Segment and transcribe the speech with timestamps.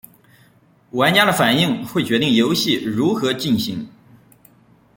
[0.93, 3.87] 玩家的反应会决定游戏如何进行。